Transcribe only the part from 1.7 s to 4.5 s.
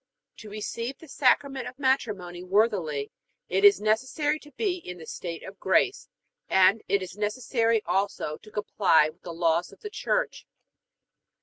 Matrimony worthily it is necessary